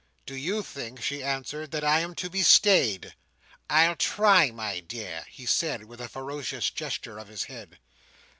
[0.25, 3.13] "Do you think," she answered, "that I am to be stayed?"
[3.69, 7.77] "I'll try, my dear," he said with a ferocious gesture of his head.